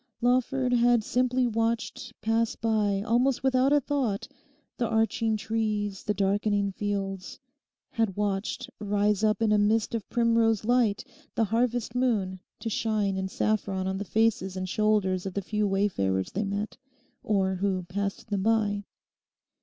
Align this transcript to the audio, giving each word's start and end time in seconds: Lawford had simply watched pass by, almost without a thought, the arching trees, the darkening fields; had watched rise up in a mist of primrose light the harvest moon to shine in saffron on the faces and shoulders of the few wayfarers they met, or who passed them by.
Lawford 0.19 0.73
had 0.73 1.03
simply 1.03 1.45
watched 1.45 2.19
pass 2.21 2.55
by, 2.55 3.03
almost 3.03 3.43
without 3.43 3.71
a 3.71 3.79
thought, 3.79 4.27
the 4.77 4.87
arching 4.87 5.37
trees, 5.37 6.01
the 6.03 6.13
darkening 6.15 6.71
fields; 6.71 7.37
had 7.91 8.17
watched 8.17 8.67
rise 8.79 9.23
up 9.23 9.43
in 9.43 9.51
a 9.51 9.59
mist 9.59 9.93
of 9.93 10.09
primrose 10.09 10.65
light 10.65 11.03
the 11.35 11.43
harvest 11.43 11.93
moon 11.93 12.39
to 12.59 12.67
shine 12.67 13.15
in 13.15 13.27
saffron 13.27 13.85
on 13.85 13.99
the 13.99 14.03
faces 14.03 14.57
and 14.57 14.67
shoulders 14.67 15.27
of 15.27 15.35
the 15.35 15.41
few 15.43 15.67
wayfarers 15.67 16.31
they 16.31 16.45
met, 16.45 16.77
or 17.21 17.53
who 17.57 17.83
passed 17.83 18.31
them 18.31 18.41
by. 18.41 18.83